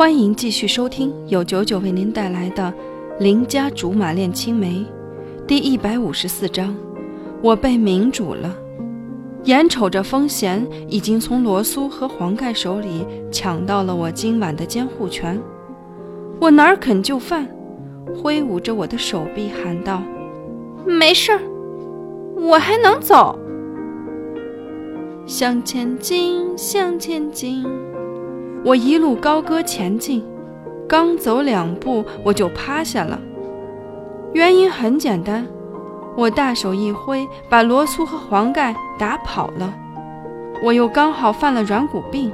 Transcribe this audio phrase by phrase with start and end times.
[0.00, 2.72] 欢迎继续收听由九九为您带来的
[3.22, 4.82] 《邻家竹马恋青梅》
[5.46, 6.74] 第一百五十四章。
[7.42, 8.56] 我被明主了，
[9.44, 15.38] 眼瞅着风贤已经从罗苏和黄盖手里抢到了我今晚的监护权，
[16.40, 17.46] 我哪肯就范，
[18.16, 20.02] 挥舞着我的手臂喊道
[20.88, 21.40] ：“没事儿，
[22.36, 23.38] 我还能走。
[25.26, 27.66] 向前进，向前进。”
[28.62, 30.22] 我一路高歌前进，
[30.86, 33.18] 刚走两步我就趴下了。
[34.34, 35.46] 原因很简单，
[36.16, 39.72] 我大手一挥，把罗苏和黄盖打跑了。
[40.62, 42.30] 我又刚好犯了软骨病，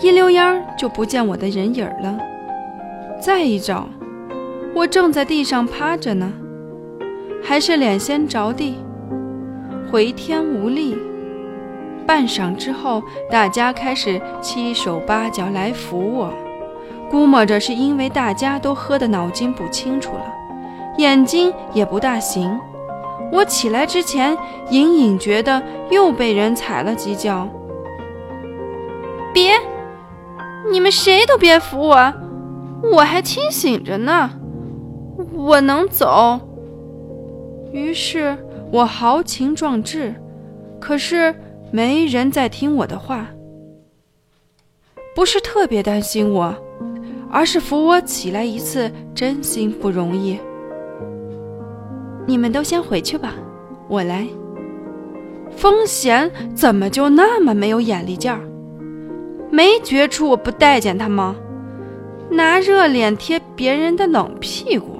[0.00, 2.18] 一溜烟儿就不见我的人影了。
[3.20, 3.88] 再一找，
[4.74, 6.32] 我正在地上趴着呢，
[7.40, 8.74] 还是脸先着地，
[9.92, 10.96] 回天无力。
[12.06, 16.32] 半晌之后，大家开始七手八脚来扶我，
[17.10, 20.32] 估摸着是因为大家都喝的脑筋不清楚了，
[20.98, 22.58] 眼睛也不大行。
[23.32, 24.38] 我起来之前，
[24.70, 27.48] 隐隐觉得又被人踩了几脚。
[29.34, 29.54] 别，
[30.70, 32.14] 你们谁都别扶我，
[32.92, 34.30] 我还清醒着呢，
[35.34, 36.38] 我能走。
[37.72, 38.38] 于是
[38.70, 40.14] 我豪情壮志，
[40.78, 41.34] 可是。
[41.76, 43.26] 没人在听我的话，
[45.14, 46.56] 不是特别担心我，
[47.30, 50.40] 而是扶我起来一次真心不容易。
[52.26, 53.34] 你们都先回去吧，
[53.90, 54.26] 我来。
[55.54, 58.40] 风贤怎么就那么没有眼力劲儿？
[59.50, 61.36] 没觉出我不待见他吗？
[62.30, 64.98] 拿热脸贴别人的冷屁股，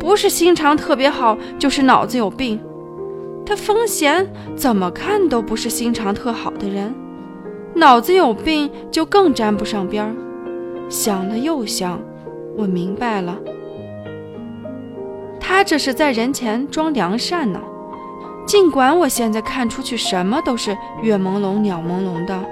[0.00, 2.58] 不是心肠特别好，就是脑子有病。
[3.46, 6.92] 他风贤怎么看都不是心肠特好的人，
[7.74, 10.12] 脑子有病就更沾不上边儿。
[10.88, 12.00] 想了又想，
[12.56, 13.38] 我明白了，
[15.38, 17.60] 他这是在人前装良善呢。
[18.44, 22.44] 尽管我现在看出去什么都是月朦胧、鸟朦胧的，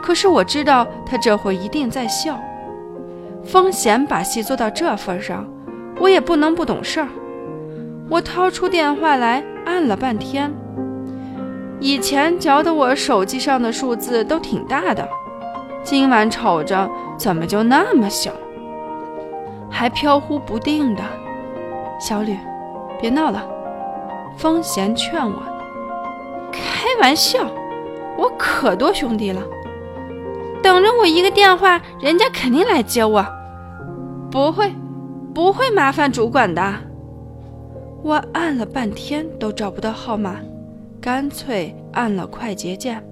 [0.00, 2.38] 可是我知道他这会一定在笑。
[3.44, 5.48] 风贤把戏做到这份上，
[6.00, 7.08] 我也不能不懂事儿。
[8.08, 9.44] 我掏出电话来。
[9.66, 10.50] 按了半天，
[11.78, 15.06] 以前觉得我手机上的数字都挺大的，
[15.82, 16.88] 今晚瞅着
[17.18, 18.32] 怎么就那么小，
[19.70, 21.02] 还飘忽不定的。
[22.00, 22.34] 小吕，
[22.98, 23.46] 别闹了。
[24.38, 25.42] 风贤劝我。
[26.50, 27.46] 开玩笑，
[28.16, 29.42] 我可多兄弟了，
[30.62, 33.22] 等着我一个电话，人家肯定来接我。
[34.30, 34.72] 不会，
[35.34, 36.74] 不会麻烦主管的。
[38.02, 40.36] 我按了半天都找不到号码，
[41.00, 43.02] 干脆按了快捷键。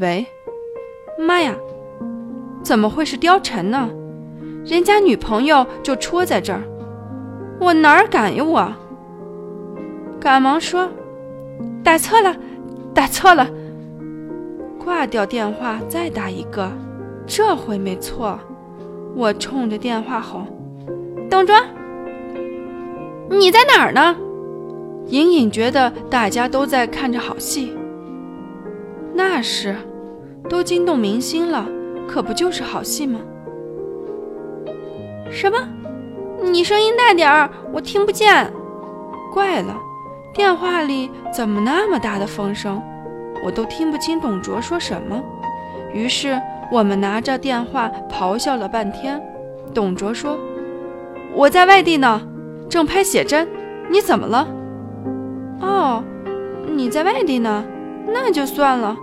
[0.00, 0.26] 喂，
[1.18, 1.54] 妈呀，
[2.62, 3.90] 怎么会是貂蝉呢？
[4.64, 6.62] 人家女朋友就戳在这儿，
[7.60, 8.72] 我哪儿敢呀我！
[10.18, 10.88] 赶忙说，
[11.84, 12.34] 打错了，
[12.94, 13.46] 打错了。
[14.82, 16.72] 挂掉电话，再打一个，
[17.26, 18.38] 这回没错。
[19.14, 20.44] 我冲着电话吼
[21.30, 21.54] ：“董卓。”
[23.36, 24.16] 你在哪儿呢？
[25.08, 27.76] 隐隐觉得大家都在看着好戏。
[29.12, 29.76] 那是，
[30.48, 31.66] 都惊动明星了，
[32.08, 33.20] 可不就是好戏吗？
[35.30, 35.58] 什么？
[36.42, 38.50] 你声音大点儿，我听不见。
[39.32, 39.76] 怪了，
[40.32, 42.80] 电话里怎么那么大的风声，
[43.44, 45.20] 我都听不清董卓说什么。
[45.92, 46.40] 于是
[46.70, 49.20] 我们拿着电话咆哮了半天。
[49.72, 50.38] 董卓说
[51.34, 52.22] ：“我在外地呢。”
[52.74, 53.48] 正拍写真，
[53.88, 54.48] 你怎么了？
[55.60, 56.02] 哦，
[56.66, 57.64] 你在外地呢，
[58.04, 58.96] 那就算了。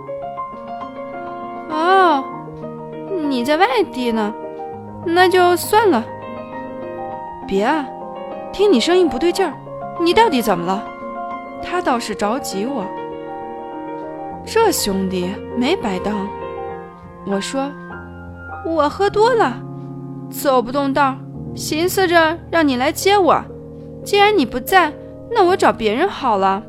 [1.70, 2.22] 哦，
[3.26, 4.30] 你在外地呢，
[5.06, 6.04] 那就算了。
[7.46, 7.86] 别啊，
[8.52, 9.54] 听你声音不对劲儿，
[10.02, 10.84] 你到底怎么了？
[11.62, 12.84] 他倒是着急我。
[14.44, 16.28] 这兄弟没白当。
[17.24, 17.70] 我说，
[18.66, 19.54] 我喝多了，
[20.28, 21.16] 走不动道，
[21.54, 23.42] 寻思着让你来接我。
[24.04, 24.92] 既然你不在，
[25.30, 26.62] 那我找别人好了。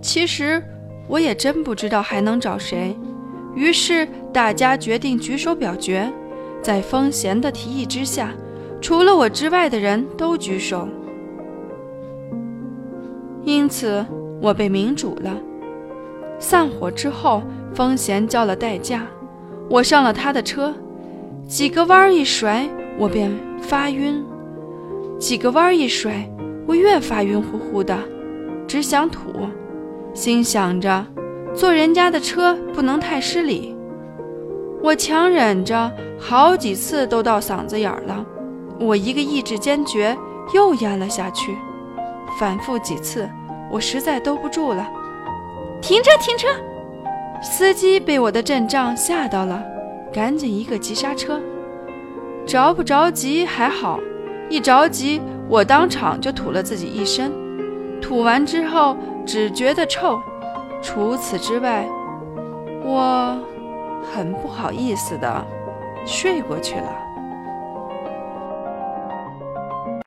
[0.00, 0.62] 其实
[1.08, 2.96] 我也真不知道还能找谁，
[3.54, 6.12] 于是大家决定举手表决。
[6.62, 8.32] 在风贤的提议之下，
[8.80, 10.88] 除了我之外的人都举手，
[13.44, 14.04] 因此
[14.40, 15.36] 我被民主了。
[16.38, 17.42] 散伙之后，
[17.74, 19.06] 风贤叫了代驾，
[19.68, 20.74] 我上了他的车，
[21.46, 22.68] 几个弯一甩，
[22.98, 24.24] 我便发晕。
[25.18, 26.28] 几个弯一甩，
[26.66, 27.98] 我越发晕乎乎的，
[28.66, 29.48] 只想吐，
[30.12, 31.06] 心想着
[31.54, 33.74] 坐人家的车不能太失礼。
[34.82, 38.24] 我强忍着，好几次都到嗓子眼了。
[38.78, 40.16] 我一个意志坚决，
[40.52, 41.56] 又咽了下去。
[42.38, 43.28] 反复几次，
[43.72, 44.86] 我实在兜不住了。
[45.80, 46.10] 停车！
[46.20, 46.46] 停车！
[47.42, 49.64] 司机被我的阵仗吓到了，
[50.12, 51.40] 赶紧一个急刹车。
[52.46, 53.98] 着不着急还好，
[54.48, 57.32] 一着急，我当场就吐了自己一身。
[58.00, 58.96] 吐完之后，
[59.26, 60.20] 只觉得臭。
[60.82, 61.86] 除此之外，
[62.84, 63.36] 我
[64.14, 65.44] 很不好意思的
[66.04, 67.05] 睡过去了。